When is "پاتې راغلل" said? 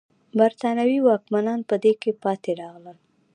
2.23-2.97